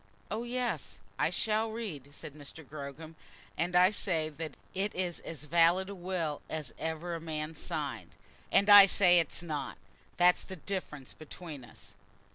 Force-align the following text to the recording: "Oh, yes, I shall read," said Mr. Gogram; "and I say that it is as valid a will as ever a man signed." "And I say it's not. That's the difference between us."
"Oh, 0.31 0.41
yes, 0.41 0.99
I 1.19 1.29
shall 1.29 1.69
read," 1.69 2.11
said 2.11 2.33
Mr. 2.33 2.67
Gogram; 2.67 3.13
"and 3.55 3.75
I 3.75 3.91
say 3.91 4.29
that 4.29 4.57
it 4.73 4.95
is 4.95 5.19
as 5.19 5.43
valid 5.43 5.89
a 5.89 5.93
will 5.93 6.41
as 6.49 6.73
ever 6.79 7.13
a 7.13 7.21
man 7.21 7.53
signed." 7.53 8.15
"And 8.51 8.67
I 8.67 8.87
say 8.87 9.19
it's 9.19 9.43
not. 9.43 9.77
That's 10.17 10.43
the 10.43 10.55
difference 10.55 11.13
between 11.13 11.63
us." 11.63 11.93